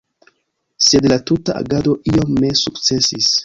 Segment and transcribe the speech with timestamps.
[0.85, 3.35] Sed la tuta agado iom ne sukcesis.